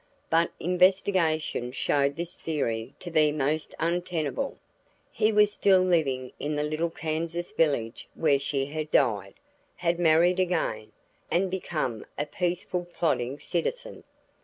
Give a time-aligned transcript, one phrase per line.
[0.31, 4.57] But investigation showed this theory to be most untenable.
[5.11, 9.35] He was still living in the little Kansas village where she had died,
[9.75, 10.91] had married again,
[11.29, 14.03] and become a peaceful plodding citizen.